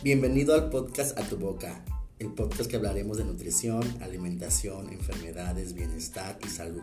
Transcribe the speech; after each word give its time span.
Bienvenido 0.00 0.54
al 0.54 0.70
podcast 0.70 1.18
A 1.18 1.28
Tu 1.28 1.36
Boca, 1.36 1.84
el 2.20 2.28
podcast 2.28 2.70
que 2.70 2.76
hablaremos 2.76 3.16
de 3.18 3.24
nutrición, 3.24 3.82
alimentación, 4.00 4.92
enfermedades, 4.92 5.74
bienestar 5.74 6.38
y 6.46 6.48
salud. 6.48 6.82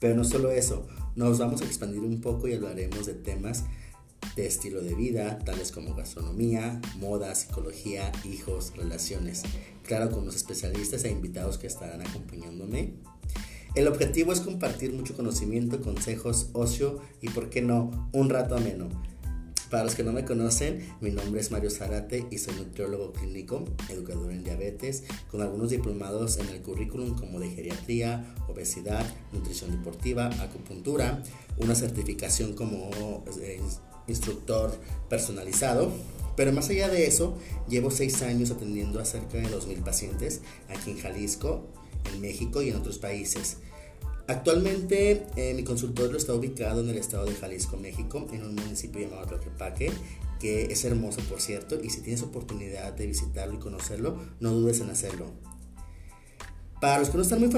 Pero 0.00 0.16
no 0.16 0.24
solo 0.24 0.50
eso, 0.50 0.86
nos 1.16 1.38
vamos 1.38 1.60
a 1.60 1.66
expandir 1.66 2.00
un 2.00 2.22
poco 2.22 2.48
y 2.48 2.54
hablaremos 2.54 3.04
de 3.04 3.12
temas 3.12 3.64
de 4.36 4.46
estilo 4.46 4.80
de 4.80 4.94
vida, 4.94 5.38
tales 5.40 5.70
como 5.70 5.94
gastronomía, 5.94 6.80
moda, 6.96 7.34
psicología, 7.34 8.10
hijos, 8.24 8.72
relaciones. 8.74 9.42
Claro, 9.82 10.10
con 10.10 10.24
los 10.24 10.34
especialistas 10.34 11.04
e 11.04 11.10
invitados 11.10 11.58
que 11.58 11.66
estarán 11.66 12.00
acompañándome. 12.00 12.94
El 13.74 13.86
objetivo 13.86 14.32
es 14.32 14.40
compartir 14.40 14.94
mucho 14.94 15.14
conocimiento, 15.14 15.82
consejos, 15.82 16.48
ocio 16.54 17.00
y, 17.20 17.28
por 17.28 17.50
qué 17.50 17.60
no, 17.60 18.08
un 18.14 18.30
rato 18.30 18.56
ameno 18.56 18.88
para 19.70 19.84
los 19.84 19.94
que 19.94 20.04
no 20.04 20.12
me 20.12 20.24
conocen, 20.24 20.86
mi 21.00 21.10
nombre 21.10 21.40
es 21.40 21.50
Mario 21.50 21.70
Zarate 21.70 22.26
y 22.30 22.38
soy 22.38 22.54
nutriólogo 22.54 23.12
clínico, 23.12 23.64
educador 23.88 24.32
en 24.32 24.44
diabetes, 24.44 25.04
con 25.30 25.42
algunos 25.42 25.70
diplomados 25.70 26.38
en 26.38 26.48
el 26.48 26.62
currículum 26.62 27.16
como 27.16 27.40
de 27.40 27.50
geriatría, 27.50 28.34
obesidad, 28.48 29.04
nutrición 29.32 29.72
deportiva, 29.72 30.26
acupuntura, 30.40 31.22
una 31.58 31.74
certificación 31.74 32.54
como 32.54 33.24
eh, 33.40 33.60
instructor 34.06 34.78
personalizado. 35.08 35.92
Pero 36.36 36.52
más 36.52 36.68
allá 36.68 36.88
de 36.88 37.06
eso, 37.06 37.36
llevo 37.68 37.90
seis 37.90 38.22
años 38.22 38.50
atendiendo 38.50 39.00
a 39.00 39.04
cerca 39.04 39.38
de 39.38 39.48
2.000 39.48 39.82
pacientes 39.82 40.42
aquí 40.68 40.90
en 40.90 40.98
Jalisco, 40.98 41.66
en 42.12 42.20
México 42.20 42.62
y 42.62 42.68
en 42.68 42.76
otros 42.76 42.98
países. 42.98 43.58
Actualmente 44.28 45.24
eh, 45.36 45.54
mi 45.54 45.62
consultorio 45.62 46.16
está 46.16 46.34
ubicado 46.34 46.80
en 46.80 46.90
el 46.90 46.96
estado 46.96 47.26
de 47.26 47.34
Jalisco, 47.34 47.76
México, 47.76 48.26
en 48.32 48.42
un 48.42 48.56
municipio 48.56 49.00
llamado 49.00 49.26
Tlaquepaque, 49.26 49.92
que 50.40 50.64
es 50.64 50.84
hermoso 50.84 51.20
por 51.28 51.40
cierto, 51.40 51.78
y 51.80 51.90
si 51.90 52.00
tienes 52.00 52.22
oportunidad 52.22 52.92
de 52.92 53.06
visitarlo 53.06 53.54
y 53.54 53.58
conocerlo, 53.58 54.18
no 54.40 54.50
dudes 54.50 54.80
en 54.80 54.90
hacerlo. 54.90 55.26
Para 56.80 56.98
los 56.98 57.10
que 57.10 57.16
no 57.16 57.22
están 57.22 57.40
muy 57.40 57.50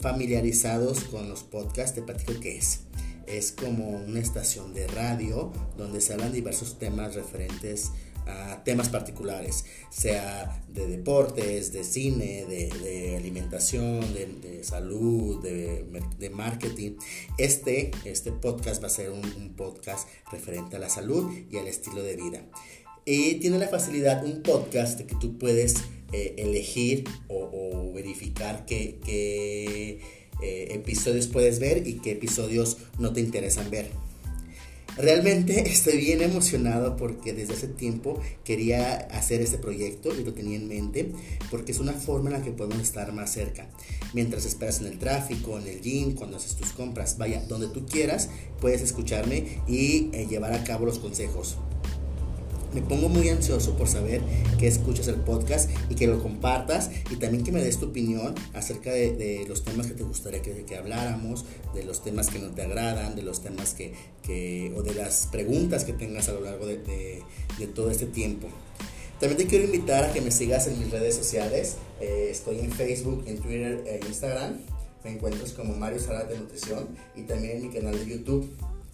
familiarizados 0.00 1.04
con 1.04 1.28
los 1.28 1.42
podcasts, 1.42 1.94
te 1.94 2.02
platico 2.02 2.38
qué 2.40 2.56
es. 2.56 2.80
Es 3.26 3.52
como 3.52 3.90
una 3.90 4.20
estación 4.20 4.74
de 4.74 4.86
radio 4.86 5.52
donde 5.76 6.00
se 6.00 6.12
hablan 6.12 6.32
diversos 6.32 6.78
temas 6.78 7.14
referentes 7.14 7.88
a 7.88 7.92
temas 8.64 8.88
particulares, 8.88 9.64
sea 9.90 10.62
de 10.68 10.86
deportes, 10.86 11.72
de 11.72 11.84
cine, 11.84 12.44
de, 12.46 13.16
alimentación, 13.16 14.00
de, 14.14 14.62
salud, 14.62 15.42
de, 15.42 16.30
marketing. 16.30 16.92
Este, 17.38 17.90
este 18.04 18.32
podcast 18.32 18.82
va 18.82 18.86
a 18.86 18.90
ser 18.90 19.10
un, 19.10 19.54
podcast 19.56 20.08
referente 20.30 20.76
a 20.76 20.78
la 20.78 20.88
salud 20.88 21.30
y 21.50 21.58
al 21.58 21.66
estilo 21.66 22.02
de 22.02 22.16
vida. 22.16 22.44
Y 23.04 23.34
tiene 23.36 23.58
la 23.58 23.68
facilidad, 23.68 24.24
un 24.24 24.42
podcast 24.42 24.98
de 24.98 25.06
que 25.06 25.16
tú 25.16 25.36
puedes 25.38 25.76
eh, 26.12 26.34
elegir 26.38 27.04
o, 27.28 27.92
verificar 27.92 28.64
qué, 28.64 28.98
qué 29.04 30.00
eh, 30.42 30.68
episodios 30.70 31.26
puedes 31.26 31.58
ver 31.58 31.86
y 31.86 31.98
qué 31.98 32.12
episodios 32.12 32.78
no 32.98 33.12
te 33.12 33.20
interesan 33.20 33.70
ver. 33.70 33.90
Realmente 34.96 35.60
estoy 35.70 35.98
bien 35.98 36.22
emocionado 36.22 36.96
porque 36.96 37.32
desde 37.32 37.54
hace 37.54 37.68
tiempo 37.68 38.20
quería 38.44 38.96
hacer 39.10 39.40
este 39.40 39.58
proyecto 39.58 40.14
y 40.14 40.24
lo 40.24 40.34
tenía 40.34 40.56
en 40.56 40.68
mente 40.68 41.12
porque 41.50 41.72
es 41.72 41.80
una 41.80 41.92
forma 41.92 42.30
en 42.30 42.38
la 42.38 42.42
que 42.42 42.52
podemos 42.52 42.80
estar 42.80 43.12
más 43.12 43.32
cerca. 43.32 43.68
Mientras 44.12 44.44
esperas 44.44 44.80
en 44.80 44.86
el 44.86 44.98
tráfico, 44.98 45.58
en 45.58 45.66
el 45.66 45.80
gym, 45.80 46.14
cuando 46.14 46.36
haces 46.36 46.56
tus 46.56 46.72
compras, 46.72 47.16
vaya, 47.16 47.44
donde 47.48 47.68
tú 47.68 47.86
quieras, 47.86 48.28
puedes 48.60 48.82
escucharme 48.82 49.60
y 49.66 50.10
eh, 50.12 50.26
llevar 50.28 50.52
a 50.52 50.64
cabo 50.64 50.84
los 50.84 50.98
consejos 50.98 51.56
me 52.74 52.82
pongo 52.82 53.08
muy 53.08 53.28
ansioso 53.28 53.76
por 53.76 53.88
saber 53.88 54.22
que 54.58 54.66
escuchas 54.66 55.08
el 55.08 55.16
podcast 55.16 55.70
y 55.90 55.94
que 55.94 56.06
lo 56.06 56.22
compartas 56.22 56.90
y 57.10 57.16
también 57.16 57.44
que 57.44 57.52
me 57.52 57.62
des 57.62 57.78
tu 57.78 57.86
opinión 57.86 58.34
acerca 58.54 58.92
de, 58.92 59.44
los 59.48 59.64
temas 59.64 59.86
que 59.86 59.94
te 59.94 60.02
gustaría 60.02 60.42
que, 60.42 60.76
habláramos, 60.76 61.44
de 61.74 61.84
los 61.84 62.02
temas 62.02 62.28
que 62.28 62.38
no 62.38 62.50
te 62.50 62.62
agradan, 62.62 63.14
de 63.14 63.22
los 63.22 63.42
temas 63.42 63.74
que, 63.74 64.72
o 64.76 64.82
de 64.82 64.94
las 64.94 65.26
preguntas 65.26 65.84
que 65.84 65.92
tengas 65.92 66.28
a 66.28 66.32
lo 66.32 66.40
largo 66.40 66.66
de, 66.66 66.78
de, 67.58 67.66
todo 67.66 67.90
este 67.90 68.06
tiempo. 68.06 68.48
También 69.20 69.38
te 69.38 69.46
quiero 69.46 69.64
invitar 69.64 70.04
a 70.04 70.12
que 70.12 70.20
me 70.20 70.30
sigas 70.30 70.66
en 70.66 70.78
mis 70.78 70.90
redes 70.90 71.14
sociales. 71.14 71.76
Eh, 72.00 72.28
estoy 72.30 72.58
en 72.58 72.72
Facebook, 72.72 73.22
en 73.26 73.38
Twitter 73.38 73.84
e 73.86 74.00
Instagram. 74.06 74.58
Me 75.04 75.12
encuentras 75.12 75.52
como 75.52 75.74
Mario 75.74 76.00
Zarate 76.00 76.36
Nutrición 76.36 76.88
y 77.14 77.22
también 77.22 77.58
en 77.58 77.68
mi 77.68 77.74
canal 77.74 77.98
de 77.98 78.06
YouTube, 78.06 78.48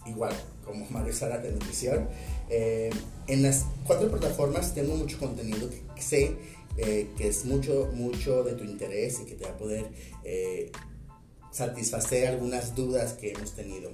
igual 0.09 0.33
como 0.65 0.85
Mario 0.89 1.13
Zarate 1.13 1.51
Nutrición. 1.51 2.07
Eh, 2.49 2.89
en 3.27 3.43
las 3.43 3.65
cuatro 3.85 4.09
plataformas 4.09 4.73
tengo 4.73 4.95
mucho 4.95 5.19
contenido 5.19 5.69
que 5.95 6.01
sé 6.01 6.35
eh, 6.77 7.07
que 7.17 7.27
es 7.27 7.45
mucho, 7.45 7.89
mucho 7.93 8.43
de 8.43 8.53
tu 8.53 8.63
interés 8.63 9.19
y 9.21 9.25
que 9.25 9.35
te 9.35 9.45
va 9.45 9.51
a 9.51 9.57
poder 9.57 9.85
eh, 10.23 10.71
satisfacer 11.51 12.27
algunas 12.27 12.75
dudas 12.75 13.13
que 13.13 13.31
hemos 13.31 13.53
tenido. 13.53 13.91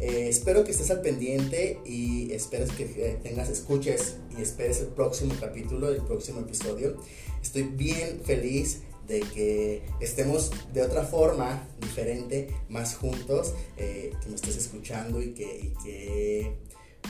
espero 0.00 0.64
que 0.64 0.72
estés 0.72 0.90
al 0.90 1.00
pendiente 1.00 1.78
y 1.84 2.32
esperes 2.32 2.70
que 2.72 2.86
tengas, 3.22 3.48
escuches 3.48 4.16
y 4.36 4.42
esperes 4.42 4.80
el 4.80 4.88
próximo 4.88 5.34
capítulo, 5.40 5.88
el 5.90 6.02
próximo 6.02 6.40
episodio. 6.40 6.96
Estoy 7.42 7.62
bien 7.62 8.20
feliz 8.24 8.82
de 9.06 9.20
que 9.20 9.82
estemos 10.00 10.50
de 10.72 10.82
otra 10.82 11.04
forma, 11.04 11.66
diferente, 11.80 12.54
más 12.68 12.94
juntos, 12.94 13.54
que 13.76 14.12
me 14.28 14.34
estés 14.34 14.56
escuchando 14.56 15.20
y 15.20 15.32
que, 15.32 16.56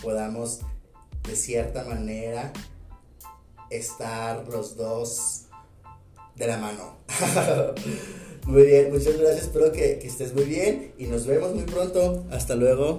podamos 0.03 0.61
de 1.29 1.37
cierta 1.37 1.85
manera 1.85 2.53
estar 3.71 4.49
los 4.49 4.77
dos 4.77 5.43
de 6.35 6.47
la 6.47 6.57
mano. 6.57 6.97
muy 8.47 8.63
bien, 8.63 8.91
muchas 8.91 9.17
gracias, 9.19 9.43
espero 9.45 9.71
que 9.71 10.01
estés 10.03 10.35
muy 10.35 10.45
bien 10.45 10.95
y 10.99 11.07
nos 11.07 11.27
vemos 11.27 11.55
muy 11.55 11.65
pronto. 11.65 12.25
Hasta 12.31 12.57
luego. 12.57 12.97